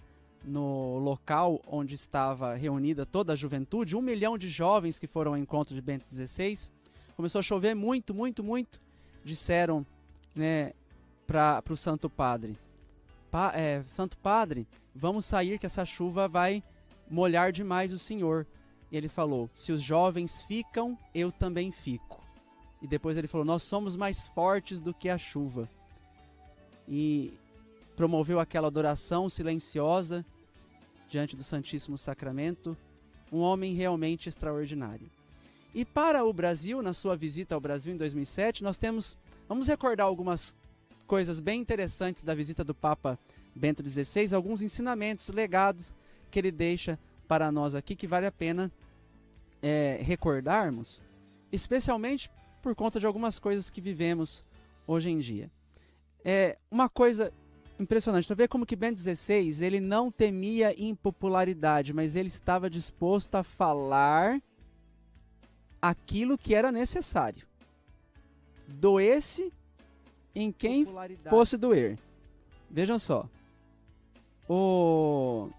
no 0.46 1.00
local 1.00 1.60
onde 1.68 1.96
estava 1.96 2.54
reunida 2.56 3.06
toda 3.06 3.34
a 3.34 3.36
juventude, 3.36 3.96
um 3.96 4.02
milhão 4.02 4.38
de 4.38 4.48
jovens 4.48 5.00
que 5.00 5.08
foram 5.08 5.32
ao 5.32 5.38
encontro 5.38 5.74
de 5.74 5.82
Bento 5.82 6.06
XVI, 6.06 6.70
começou 7.16 7.40
a 7.40 7.44
chover 7.44 7.74
muito, 7.74 8.14
muito, 8.14 8.44
muito. 8.44 8.80
Disseram 9.24 9.86
né, 10.36 10.74
para 11.26 11.64
o 11.70 11.76
Santo 11.76 12.10
Padre: 12.10 12.58
pa, 13.32 13.52
é, 13.56 13.84
Santo 13.88 14.18
Padre, 14.18 14.68
vamos 14.94 15.26
sair 15.26 15.58
que 15.58 15.66
essa 15.66 15.86
chuva 15.86 16.28
vai 16.28 16.64
molhar 17.10 17.52
demais 17.52 17.92
o 17.92 18.00
Senhor. 18.00 18.46
E 18.92 18.98
ele 18.98 19.10
falou: 19.10 19.50
Se 19.54 19.72
os 19.72 19.82
jovens 19.82 20.44
ficam, 20.44 20.98
eu 21.14 21.32
também 21.32 21.72
fico. 21.72 22.24
E 22.82 22.88
depois 22.88 23.18
ele 23.18 23.28
falou: 23.28 23.46
Nós 23.46 23.64
somos 23.64 23.96
mais 23.96 24.28
fortes 24.28 24.80
do 24.80 24.94
que 24.94 25.10
a 25.10 25.18
chuva. 25.18 25.68
E 26.88 27.34
promoveu 27.96 28.40
aquela 28.40 28.68
adoração 28.68 29.28
silenciosa 29.28 30.24
diante 31.10 31.36
do 31.36 31.44
Santíssimo 31.44 31.98
Sacramento, 31.98 32.78
um 33.32 33.40
homem 33.40 33.74
realmente 33.74 34.30
extraordinário. 34.30 35.10
E 35.74 35.84
para 35.84 36.24
o 36.24 36.32
Brasil, 36.32 36.82
na 36.82 36.94
sua 36.94 37.16
visita 37.16 37.54
ao 37.54 37.62
Brasil 37.62 37.94
em 37.94 37.98
2007, 37.98 38.64
nós 38.64 38.78
temos, 38.78 39.18
vamos 39.48 39.68
recordar 39.68 40.08
algumas 40.08 40.56
coisas 41.06 41.40
bem 41.40 41.60
interessantes 41.60 42.24
da 42.24 42.34
visita 42.34 42.64
do 42.64 42.74
Papa 42.74 43.20
Bento 43.54 43.88
XVI, 43.88 44.34
alguns 44.34 44.62
ensinamentos, 44.62 45.28
legados 45.30 45.94
que 46.32 46.40
ele 46.40 46.52
deixa 46.52 46.98
para 47.28 47.52
nós 47.52 47.76
aqui 47.76 47.96
que 47.96 48.08
vale 48.08 48.26
a 48.26 48.32
pena 48.32 48.72
é, 49.62 50.00
recordarmos, 50.02 51.02
especialmente 51.52 52.30
por 52.62 52.76
conta 52.76 53.00
de 53.00 53.06
algumas 53.06 53.40
coisas 53.40 53.70
que 53.70 53.82
vivemos 53.82 54.44
hoje 54.88 55.10
em 55.10 55.20
dia. 55.20 55.52
É 56.24 56.58
uma 56.72 56.90
coisa 56.90 57.34
impressionante, 57.80 58.28
para 58.28 58.36
ver 58.36 58.48
como 58.48 58.66
que 58.66 58.76
Bento 58.76 59.00
XVI 59.00 59.64
ele 59.64 59.80
não 59.80 60.12
temia 60.12 60.74
impopularidade, 60.82 61.94
mas 61.94 62.16
ele 62.16 62.30
estava 62.30 62.70
disposto 62.70 63.36
a 63.36 63.44
falar 63.44 64.42
aquilo 65.82 66.38
que 66.38 66.56
era 66.56 66.72
necessário. 66.72 67.46
Doesse 68.68 69.54
em 70.34 70.52
quem 70.52 70.86
fosse 71.30 71.58
doer. 71.58 72.00
Vejam 72.70 72.98
só. 72.98 73.30
O, 74.50 75.50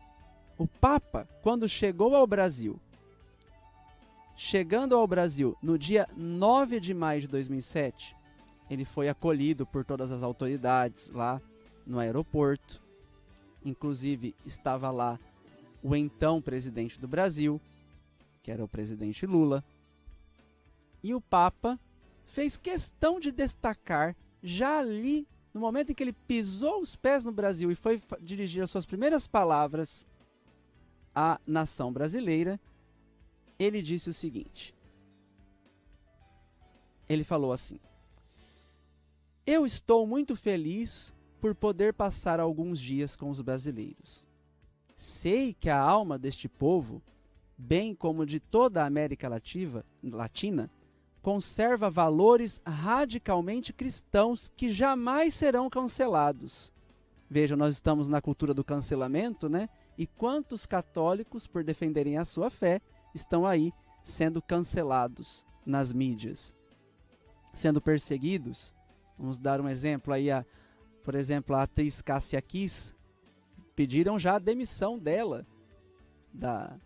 o 0.58 0.66
Papa, 0.66 1.28
quando 1.42 1.68
chegou 1.68 2.14
ao 2.14 2.26
Brasil, 2.26 2.80
chegando 4.36 4.94
ao 4.94 5.06
Brasil 5.06 5.56
no 5.62 5.78
dia 5.78 6.08
9 6.16 6.80
de 6.80 6.92
maio 6.92 7.22
de 7.22 7.28
2007, 7.28 8.16
ele 8.68 8.84
foi 8.84 9.08
acolhido 9.08 9.64
por 9.64 9.84
todas 9.84 10.10
as 10.10 10.22
autoridades 10.22 11.08
lá 11.10 11.40
no 11.86 11.98
aeroporto. 11.98 12.82
Inclusive, 13.64 14.34
estava 14.44 14.90
lá 14.90 15.18
o 15.82 15.94
então 15.94 16.42
presidente 16.42 16.98
do 17.00 17.06
Brasil, 17.06 17.60
que 18.42 18.50
era 18.50 18.64
o 18.64 18.68
presidente 18.68 19.24
Lula. 19.26 19.64
E 21.02 21.14
o 21.14 21.20
Papa 21.20 21.78
fez 22.26 22.56
questão 22.56 23.20
de 23.20 23.30
destacar, 23.30 24.16
já 24.42 24.78
ali, 24.78 25.26
no 25.54 25.60
momento 25.60 25.90
em 25.90 25.94
que 25.94 26.02
ele 26.02 26.12
pisou 26.12 26.80
os 26.80 26.96
pés 26.96 27.24
no 27.24 27.32
Brasil 27.32 27.70
e 27.70 27.74
foi 27.74 28.02
dirigir 28.20 28.62
as 28.62 28.70
suas 28.70 28.84
primeiras 28.84 29.26
palavras 29.26 30.06
à 31.14 31.40
nação 31.46 31.92
brasileira, 31.92 32.60
ele 33.58 33.80
disse 33.80 34.10
o 34.10 34.14
seguinte: 34.14 34.74
ele 37.08 37.24
falou 37.24 37.52
assim: 37.52 37.78
Eu 39.46 39.64
estou 39.64 40.06
muito 40.06 40.36
feliz 40.36 41.14
por 41.46 41.54
poder 41.54 41.94
passar 41.94 42.40
alguns 42.40 42.76
dias 42.80 43.14
com 43.14 43.30
os 43.30 43.40
brasileiros. 43.40 44.26
Sei 44.96 45.54
que 45.54 45.70
a 45.70 45.78
alma 45.78 46.18
deste 46.18 46.48
povo, 46.48 47.00
bem 47.56 47.94
como 47.94 48.26
de 48.26 48.40
toda 48.40 48.82
a 48.82 48.86
América 48.86 49.28
Lativa, 49.28 49.86
Latina, 50.02 50.68
conserva 51.22 51.88
valores 51.88 52.60
radicalmente 52.66 53.72
cristãos 53.72 54.48
que 54.48 54.72
jamais 54.72 55.34
serão 55.34 55.70
cancelados. 55.70 56.72
Veja, 57.30 57.54
nós 57.54 57.74
estamos 57.74 58.08
na 58.08 58.20
cultura 58.20 58.52
do 58.52 58.64
cancelamento, 58.64 59.48
né? 59.48 59.68
E 59.96 60.04
quantos 60.04 60.66
católicos, 60.66 61.46
por 61.46 61.62
defenderem 61.62 62.18
a 62.18 62.24
sua 62.24 62.50
fé, 62.50 62.80
estão 63.14 63.46
aí 63.46 63.72
sendo 64.02 64.42
cancelados 64.42 65.46
nas 65.64 65.92
mídias, 65.92 66.52
sendo 67.54 67.80
perseguidos. 67.80 68.74
Vamos 69.16 69.38
dar 69.38 69.60
um 69.60 69.68
exemplo 69.68 70.12
aí 70.12 70.28
a 70.28 70.44
por 71.06 71.14
exemplo, 71.14 71.54
a 71.54 71.62
atriz 71.62 72.02
Cássia 72.02 72.42
Kiss 72.42 72.92
pediram 73.76 74.18
já 74.18 74.34
a 74.34 74.40
demissão 74.40 74.98
dela 74.98 75.46
da 76.34 76.76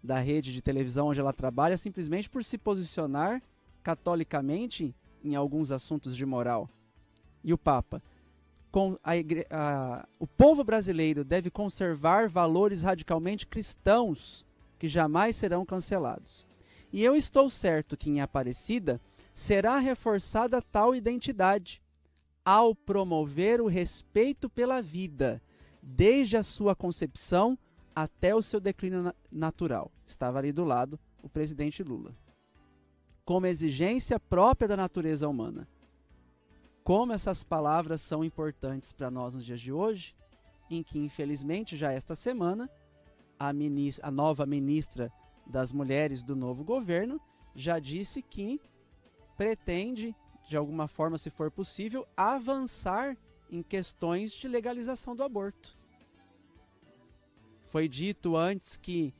da 0.00 0.20
rede 0.20 0.52
de 0.52 0.62
televisão 0.62 1.08
onde 1.08 1.18
ela 1.18 1.32
trabalha 1.32 1.76
simplesmente 1.76 2.30
por 2.30 2.44
se 2.44 2.56
posicionar 2.56 3.42
catolicamente 3.82 4.94
em 5.24 5.34
alguns 5.34 5.72
assuntos 5.72 6.16
de 6.16 6.24
moral. 6.24 6.70
E 7.42 7.52
o 7.52 7.58
Papa, 7.58 8.00
com 8.70 8.96
a, 9.02 9.16
igre... 9.16 9.44
a... 9.50 10.06
o 10.20 10.26
povo 10.26 10.62
brasileiro 10.62 11.24
deve 11.24 11.50
conservar 11.50 12.28
valores 12.28 12.82
radicalmente 12.82 13.44
cristãos 13.44 14.46
que 14.78 14.88
jamais 14.88 15.34
serão 15.34 15.66
cancelados. 15.66 16.46
E 16.92 17.02
eu 17.02 17.16
estou 17.16 17.50
certo 17.50 17.96
que 17.96 18.08
em 18.08 18.20
Aparecida 18.20 19.00
será 19.34 19.78
reforçada 19.78 20.62
tal 20.62 20.94
identidade 20.94 21.82
ao 22.48 22.74
promover 22.74 23.60
o 23.60 23.66
respeito 23.66 24.48
pela 24.48 24.80
vida, 24.80 25.42
desde 25.82 26.34
a 26.34 26.42
sua 26.42 26.74
concepção 26.74 27.58
até 27.94 28.34
o 28.34 28.40
seu 28.40 28.58
declínio 28.58 29.12
natural. 29.30 29.92
Estava 30.06 30.38
ali 30.38 30.50
do 30.50 30.64
lado 30.64 30.98
o 31.22 31.28
presidente 31.28 31.82
Lula. 31.82 32.16
Como 33.22 33.44
exigência 33.44 34.18
própria 34.18 34.66
da 34.66 34.78
natureza 34.78 35.28
humana. 35.28 35.68
Como 36.82 37.12
essas 37.12 37.44
palavras 37.44 38.00
são 38.00 38.24
importantes 38.24 38.92
para 38.92 39.10
nós 39.10 39.34
nos 39.34 39.44
dias 39.44 39.60
de 39.60 39.70
hoje, 39.70 40.16
em 40.70 40.82
que, 40.82 40.98
infelizmente, 40.98 41.76
já 41.76 41.92
esta 41.92 42.14
semana, 42.14 42.66
a, 43.38 43.52
ministra, 43.52 44.08
a 44.08 44.10
nova 44.10 44.46
ministra 44.46 45.12
das 45.46 45.70
Mulheres 45.70 46.22
do 46.22 46.34
novo 46.34 46.64
governo 46.64 47.20
já 47.54 47.78
disse 47.78 48.22
que 48.22 48.58
pretende, 49.36 50.16
de 50.48 50.56
alguma 50.56 50.88
forma, 50.88 51.18
se 51.18 51.28
for 51.30 51.50
possível, 51.50 52.08
avançar 52.16 53.16
em 53.50 53.62
questões 53.62 54.32
de 54.32 54.48
legalização 54.48 55.14
do 55.14 55.22
aborto. 55.22 55.76
Foi 57.66 57.86
dito 57.86 58.34
antes 58.34 58.76
que 58.76 59.14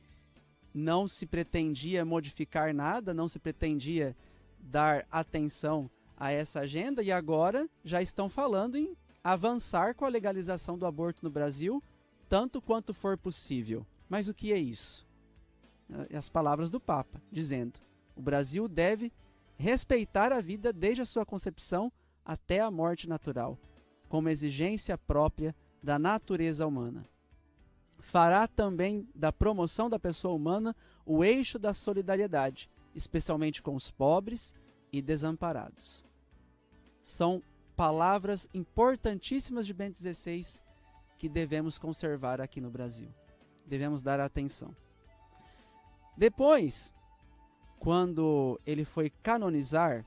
não 0.73 1.07
se 1.07 1.25
pretendia 1.25 2.03
modificar 2.03 2.73
nada, 2.73 3.13
não 3.13 3.29
se 3.29 3.37
pretendia 3.37 4.15
dar 4.59 5.05
atenção 5.11 5.89
a 6.17 6.31
essa 6.31 6.61
agenda 6.61 7.03
e 7.03 7.11
agora 7.11 7.69
já 7.83 8.01
estão 8.01 8.27
falando 8.27 8.75
em 8.75 8.97
avançar 9.23 9.93
com 9.93 10.05
a 10.05 10.09
legalização 10.09 10.77
do 10.77 10.85
aborto 10.85 11.23
no 11.23 11.29
Brasil, 11.29 11.81
tanto 12.27 12.61
quanto 12.61 12.93
for 12.93 13.17
possível. 13.17 13.85
Mas 14.07 14.27
o 14.27 14.33
que 14.33 14.51
é 14.51 14.57
isso? 14.57 15.07
As 16.15 16.29
palavras 16.29 16.69
do 16.69 16.79
Papa, 16.79 17.21
dizendo: 17.31 17.79
o 18.15 18.21
Brasil 18.21 18.67
deve 18.67 19.11
respeitar 19.59 20.31
a 20.31 20.41
vida 20.41 20.73
desde 20.73 21.03
a 21.03 21.05
sua 21.05 21.23
concepção 21.23 21.91
até 22.25 22.59
a 22.59 22.71
morte 22.71 23.07
natural, 23.07 23.59
como 24.07 24.29
exigência 24.29 24.97
própria 24.97 25.55
da 25.83 25.99
natureza 25.99 26.65
humana. 26.65 27.05
Fará 27.99 28.47
também 28.47 29.07
da 29.13 29.31
promoção 29.31 29.87
da 29.87 29.99
pessoa 29.99 30.33
humana 30.33 30.75
o 31.05 31.23
eixo 31.23 31.59
da 31.59 31.73
solidariedade, 31.73 32.67
especialmente 32.95 33.61
com 33.61 33.75
os 33.75 33.91
pobres 33.91 34.55
e 34.91 35.01
desamparados. 35.01 36.03
São 37.03 37.43
palavras 37.75 38.49
importantíssimas 38.53 39.67
de 39.67 39.73
Bento 39.75 39.99
XVI 39.99 40.59
que 41.19 41.29
devemos 41.29 41.77
conservar 41.77 42.41
aqui 42.41 42.59
no 42.59 42.71
Brasil 42.71 43.13
devemos 43.69 44.01
dar 44.01 44.19
atenção. 44.19 44.75
Depois, 46.17 46.91
quando 47.79 48.59
ele 48.65 48.83
foi 48.83 49.09
canonizar 49.09 50.05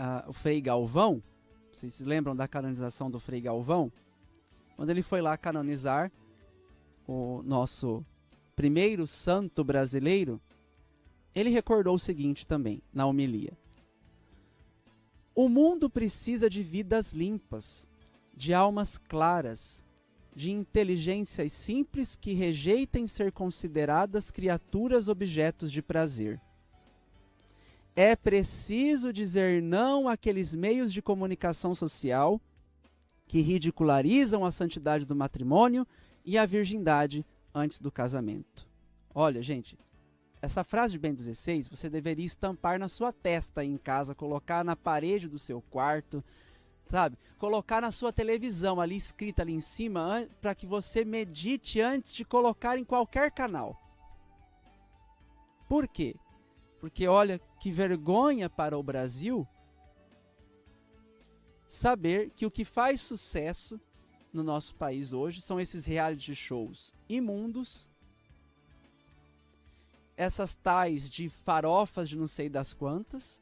uh, 0.00 0.28
o 0.28 0.32
Frei 0.32 0.60
Galvão, 0.60 1.22
vocês 1.72 1.94
se 1.94 2.04
lembram 2.04 2.34
da 2.34 2.48
canonização 2.48 3.10
do 3.10 3.20
Frei 3.20 3.40
Galvão? 3.40 3.90
Quando 4.76 4.90
ele 4.90 5.02
foi 5.02 5.20
lá 5.20 5.36
canonizar 5.36 6.10
o 7.06 7.42
nosso 7.44 8.04
primeiro 8.56 9.06
santo 9.06 9.62
brasileiro, 9.62 10.40
ele 11.34 11.50
recordou 11.50 11.94
o 11.94 12.00
seguinte 12.00 12.46
também 12.46 12.82
na 12.92 13.06
homilia: 13.06 13.56
O 15.34 15.48
mundo 15.48 15.88
precisa 15.88 16.50
de 16.50 16.62
vidas 16.62 17.12
limpas, 17.12 17.86
de 18.36 18.52
almas 18.52 18.98
claras, 18.98 19.82
de 20.34 20.50
inteligências 20.50 21.52
simples 21.52 22.16
que 22.16 22.32
rejeitem 22.32 23.06
ser 23.06 23.30
consideradas 23.30 24.30
criaturas 24.30 25.08
objetos 25.08 25.70
de 25.70 25.80
prazer. 25.80 26.40
É 27.94 28.16
preciso 28.16 29.12
dizer 29.12 29.62
não 29.62 30.08
àqueles 30.08 30.54
meios 30.54 30.92
de 30.92 31.00
comunicação 31.00 31.74
social 31.74 32.40
que 33.26 33.40
ridicularizam 33.40 34.44
a 34.44 34.50
santidade 34.50 35.04
do 35.04 35.14
matrimônio 35.14 35.86
e 36.24 36.36
a 36.36 36.44
virgindade 36.44 37.24
antes 37.54 37.78
do 37.78 37.92
casamento. 37.92 38.66
Olha, 39.14 39.40
gente, 39.42 39.78
essa 40.42 40.64
frase 40.64 40.92
de 40.92 40.98
Ben 40.98 41.14
16 41.14 41.68
você 41.68 41.88
deveria 41.88 42.26
estampar 42.26 42.78
na 42.78 42.88
sua 42.88 43.12
testa 43.12 43.64
em 43.64 43.76
casa, 43.76 44.14
colocar 44.14 44.64
na 44.64 44.74
parede 44.74 45.28
do 45.28 45.38
seu 45.38 45.62
quarto, 45.62 46.22
sabe? 46.88 47.18
Colocar 47.38 47.80
na 47.80 47.90
sua 47.90 48.12
televisão 48.12 48.80
ali 48.80 48.96
escrita 48.96 49.42
ali 49.42 49.52
em 49.52 49.60
cima 49.60 50.28
para 50.40 50.54
que 50.54 50.66
você 50.66 51.04
medite 51.04 51.80
antes 51.80 52.14
de 52.14 52.24
colocar 52.24 52.78
em 52.78 52.84
qualquer 52.84 53.30
canal. 53.30 53.80
Por 55.68 55.88
quê? 55.88 56.14
Porque 56.80 57.08
olha 57.08 57.40
que 57.58 57.72
vergonha 57.72 58.48
para 58.48 58.78
o 58.78 58.82
Brasil 58.82 59.46
saber 61.68 62.30
que 62.30 62.46
o 62.46 62.50
que 62.50 62.64
faz 62.64 63.00
sucesso 63.00 63.80
no 64.32 64.42
nosso 64.42 64.74
país 64.74 65.12
hoje 65.12 65.40
são 65.40 65.58
esses 65.58 65.86
reality 65.86 66.34
shows 66.34 66.92
imundos, 67.08 67.90
essas 70.16 70.54
tais 70.54 71.10
de 71.10 71.28
farofas 71.28 72.08
de 72.08 72.16
não 72.16 72.26
sei 72.26 72.48
das 72.48 72.72
quantas, 72.72 73.40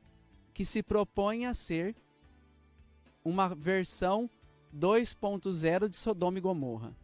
que 0.55 0.65
se 0.65 0.83
propõem 0.83 1.47
a 1.47 1.55
ser 1.55 1.95
uma 3.25 3.55
versão 3.55 4.29
2.0 4.75 5.89
de 5.89 5.97
Sodoma 5.97 6.39
e 6.39 6.41
Gomorra. 6.41 6.97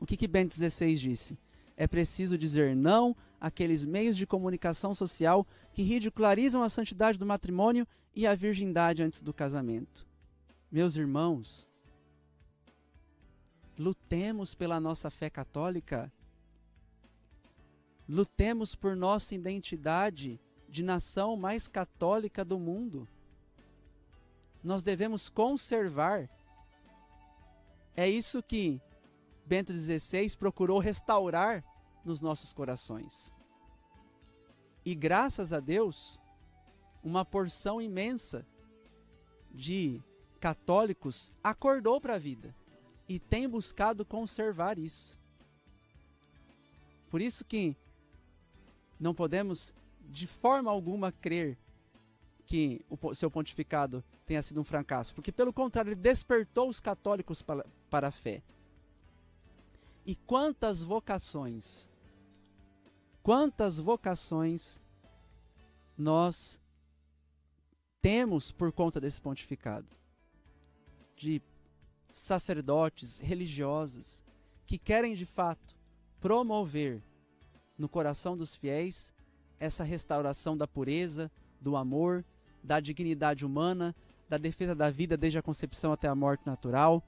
O 0.00 0.06
que, 0.06 0.16
que 0.16 0.28
Bento 0.28 0.54
XVI 0.54 0.94
disse? 0.96 1.38
É 1.76 1.86
preciso 1.86 2.38
dizer 2.38 2.74
não 2.74 3.16
àqueles 3.40 3.84
meios 3.84 4.16
de 4.16 4.26
comunicação 4.26 4.94
social 4.94 5.46
que 5.72 5.82
ridicularizam 5.82 6.62
a 6.62 6.68
santidade 6.68 7.18
do 7.18 7.26
matrimônio 7.26 7.86
e 8.14 8.26
a 8.26 8.34
virgindade 8.34 9.02
antes 9.02 9.22
do 9.22 9.32
casamento. 9.32 10.06
Meus 10.70 10.96
irmãos, 10.96 11.68
lutemos 13.78 14.54
pela 14.54 14.80
nossa 14.80 15.08
fé 15.08 15.30
católica, 15.30 16.12
lutemos 18.08 18.74
por 18.74 18.96
nossa 18.96 19.34
identidade 19.34 20.40
de 20.68 20.82
nação 20.82 21.36
mais 21.36 21.68
católica 21.68 22.44
do 22.44 22.58
mundo. 22.58 23.06
Nós 24.68 24.82
devemos 24.82 25.30
conservar. 25.30 26.28
É 27.96 28.06
isso 28.06 28.42
que 28.42 28.78
Bento 29.46 29.72
XVI 29.72 30.36
procurou 30.36 30.78
restaurar 30.78 31.64
nos 32.04 32.20
nossos 32.20 32.52
corações. 32.52 33.32
E 34.84 34.94
graças 34.94 35.54
a 35.54 35.58
Deus, 35.58 36.20
uma 37.02 37.24
porção 37.24 37.80
imensa 37.80 38.46
de 39.50 40.02
católicos 40.38 41.32
acordou 41.42 41.98
para 41.98 42.16
a 42.16 42.18
vida 42.18 42.54
e 43.08 43.18
tem 43.18 43.48
buscado 43.48 44.04
conservar 44.04 44.78
isso. 44.78 45.18
Por 47.08 47.22
isso 47.22 47.42
que 47.42 47.74
não 49.00 49.14
podemos 49.14 49.72
de 50.10 50.26
forma 50.26 50.70
alguma 50.70 51.10
crer 51.10 51.56
que 52.48 52.82
o 52.88 53.14
seu 53.14 53.30
pontificado 53.30 54.02
tenha 54.24 54.42
sido 54.42 54.58
um 54.58 54.64
fracasso, 54.64 55.14
porque 55.14 55.30
pelo 55.30 55.52
contrário, 55.52 55.90
ele 55.90 56.00
despertou 56.00 56.70
os 56.70 56.80
católicos 56.80 57.42
para, 57.42 57.62
para 57.90 58.08
a 58.08 58.10
fé. 58.10 58.42
E 60.06 60.16
quantas 60.16 60.82
vocações, 60.82 61.90
quantas 63.22 63.78
vocações 63.78 64.80
nós 65.96 66.58
temos 68.00 68.50
por 68.50 68.72
conta 68.72 68.98
desse 68.98 69.20
pontificado? 69.20 69.86
De 71.14 71.42
sacerdotes, 72.10 73.18
religiosos, 73.18 74.24
que 74.64 74.78
querem 74.78 75.14
de 75.14 75.26
fato 75.26 75.76
promover 76.18 77.02
no 77.76 77.90
coração 77.90 78.38
dos 78.38 78.54
fiéis 78.54 79.12
essa 79.60 79.84
restauração 79.84 80.56
da 80.56 80.66
pureza, 80.66 81.30
do 81.60 81.76
amor, 81.76 82.24
da 82.62 82.80
dignidade 82.80 83.44
humana, 83.44 83.94
da 84.28 84.36
defesa 84.36 84.74
da 84.74 84.90
vida 84.90 85.16
desde 85.16 85.38
a 85.38 85.42
concepção 85.42 85.92
até 85.92 86.08
a 86.08 86.14
morte 86.14 86.46
natural, 86.46 87.02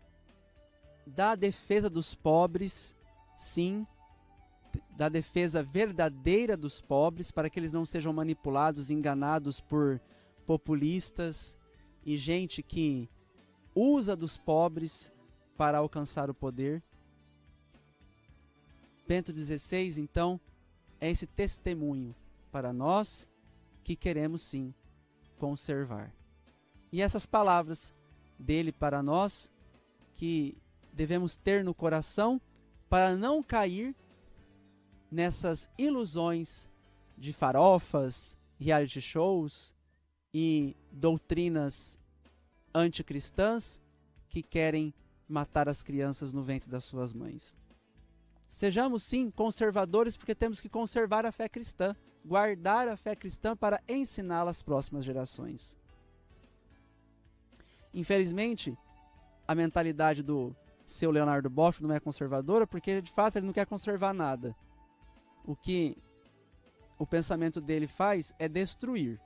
da 1.07 1.35
defesa 1.35 1.91
dos 1.91 2.15
pobres, 2.15 2.97
sim, 3.37 3.87
da 4.97 5.09
defesa 5.09 5.63
verdadeira 5.63 6.57
dos 6.57 6.81
pobres, 6.81 7.31
para 7.31 7.51
que 7.51 7.59
eles 7.59 7.73
não 7.73 7.85
sejam 7.85 8.13
manipulados, 8.13 8.91
enganados 8.91 9.61
por 9.61 10.01
populistas 10.47 11.59
e 12.05 12.17
gente 12.17 12.63
que 12.63 13.09
usa 13.75 14.17
dos 14.17 14.37
pobres 14.37 15.13
para 15.57 15.79
alcançar 15.79 16.31
o 16.31 16.35
poder. 16.35 16.83
Bento 19.07 19.33
XVI, 19.35 20.01
então, 20.01 20.41
é 21.01 21.11
esse 21.11 21.27
testemunho 21.27 22.15
para 22.53 22.73
nós 22.73 23.27
que 23.83 23.97
queremos 23.97 24.43
sim 24.43 24.73
conservar. 25.41 26.15
E 26.93 27.01
essas 27.01 27.25
palavras 27.25 27.95
dele 28.39 28.71
para 28.71 29.03
nós 29.03 29.51
que 30.15 30.57
devemos 30.93 31.37
ter 31.37 31.65
no 31.65 31.75
coração 31.75 32.39
para 32.91 33.17
não 33.17 33.43
cair 33.43 33.97
nessas 35.11 35.71
ilusões 35.79 36.69
de 37.17 37.33
farofas, 37.33 38.37
reality 38.59 39.01
shows 39.01 39.75
e 40.33 40.77
doutrinas 40.93 41.99
anticristãs 42.75 43.81
que 44.29 44.43
querem 44.43 44.93
matar 45.27 45.69
as 45.69 45.83
crianças 45.83 46.33
no 46.33 46.43
ventre 46.43 46.69
das 46.71 46.85
suas 46.85 47.13
mães. 47.15 47.57
Sejamos 48.47 49.05
sim 49.05 49.31
conservadores 49.31 50.17
porque 50.17 50.35
temos 50.35 50.61
que 50.61 50.69
conservar 50.69 51.25
a 51.25 51.33
fé 51.33 51.49
cristã, 51.49 51.97
guardar 52.25 52.89
a 52.89 52.97
fé 52.97 53.17
cristã 53.17 53.57
para 53.57 53.83
ensiná-la 53.89 54.51
às 54.51 54.63
próximas 54.63 55.05
gerações. 55.05 55.77
Infelizmente, 57.93 58.77
a 59.47 59.55
mentalidade 59.55 60.23
do 60.23 60.55
seu 60.87 61.11
Leonardo 61.11 61.51
Boff 61.51 61.83
não 61.83 61.95
é 61.95 62.01
conservadora 62.01 62.67
porque 62.67 63.01
de 63.01 63.11
fato 63.11 63.37
ele 63.37 63.47
não 63.47 63.53
quer 63.53 63.67
conservar 63.67 64.13
nada. 64.13 64.55
O 65.45 65.57
que 65.57 65.97
o 66.99 67.07
pensamento 67.07 67.61
dele 67.61 67.87
faz 67.87 68.33
é 68.39 68.49
destruir 68.49 69.21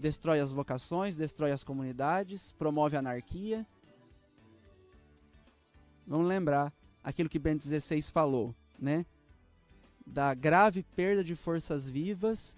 destrói 0.00 0.40
as 0.40 0.50
vocações, 0.50 1.14
destrói 1.14 1.52
as 1.52 1.62
comunidades, 1.62 2.52
promove 2.52 2.96
a 2.96 3.00
anarquia. 3.00 3.66
Vamos 6.06 6.26
lembrar 6.26 6.72
aquilo 7.04 7.28
que 7.28 7.38
Bento 7.38 7.62
XVI 7.64 8.02
falou, 8.02 8.54
né? 8.78 9.04
Da 10.10 10.34
grave 10.34 10.82
perda 10.82 11.22
de 11.22 11.36
forças 11.36 11.88
vivas 11.88 12.56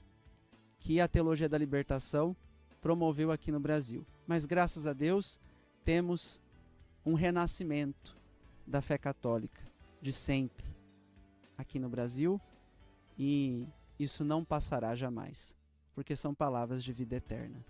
que 0.79 1.01
a 1.01 1.07
teologia 1.07 1.49
da 1.49 1.59
libertação 1.59 2.35
promoveu 2.81 3.31
aqui 3.31 3.53
no 3.53 3.61
Brasil. 3.61 4.07
Mas 4.27 4.47
graças 4.47 4.87
a 4.87 4.93
Deus 4.93 5.39
temos 5.85 6.41
um 7.05 7.15
renascimento 7.15 8.17
da 8.67 8.81
fé 8.81 8.97
católica 8.97 9.63
de 10.01 10.13
sempre 10.13 10.67
aqui 11.59 11.79
no 11.79 11.89
Brasil 11.89 12.41
e 13.19 13.69
isso 13.99 14.25
não 14.25 14.45
passará 14.45 14.95
jamais 14.95 15.55
porque 15.95 16.17
são 16.17 16.35
palavras 16.35 16.83
de 16.83 16.93
vida 16.93 17.17
eterna. 17.17 17.63